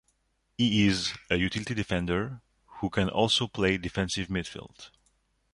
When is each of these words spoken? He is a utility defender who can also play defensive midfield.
He 0.57 0.87
is 0.87 1.13
a 1.29 1.35
utility 1.35 1.75
defender 1.75 2.41
who 2.79 2.89
can 2.89 3.07
also 3.07 3.45
play 3.47 3.77
defensive 3.77 4.29
midfield. 4.29 4.89